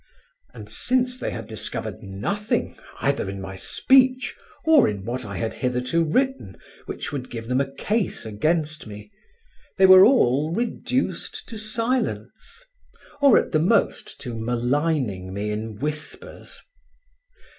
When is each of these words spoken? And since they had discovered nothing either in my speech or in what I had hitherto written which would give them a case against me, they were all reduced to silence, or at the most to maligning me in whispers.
And 0.51 0.67
since 0.67 1.19
they 1.19 1.29
had 1.29 1.47
discovered 1.47 2.01
nothing 2.01 2.75
either 3.01 3.29
in 3.29 3.39
my 3.39 3.55
speech 3.55 4.35
or 4.65 4.89
in 4.89 5.05
what 5.05 5.25
I 5.25 5.37
had 5.37 5.53
hitherto 5.53 6.03
written 6.03 6.57
which 6.87 7.11
would 7.11 7.29
give 7.29 7.45
them 7.45 7.61
a 7.61 7.71
case 7.71 8.25
against 8.25 8.87
me, 8.87 9.11
they 9.77 9.85
were 9.85 10.03
all 10.03 10.51
reduced 10.55 11.47
to 11.49 11.57
silence, 11.59 12.65
or 13.21 13.37
at 13.37 13.51
the 13.51 13.59
most 13.59 14.19
to 14.21 14.33
maligning 14.33 15.35
me 15.35 15.51
in 15.51 15.75
whispers. 15.77 16.59